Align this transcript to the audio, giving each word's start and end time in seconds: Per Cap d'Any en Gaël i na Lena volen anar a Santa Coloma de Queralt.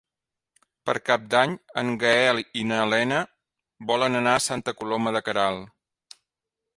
Per 0.89 0.93
Cap 1.09 1.25
d'Any 1.33 1.51
en 1.81 1.91
Gaël 2.03 2.41
i 2.61 2.65
na 2.71 2.79
Lena 2.93 3.19
volen 3.91 4.21
anar 4.21 4.33
a 4.39 4.43
Santa 4.47 4.75
Coloma 4.81 5.15
de 5.19 5.23
Queralt. 5.29 6.17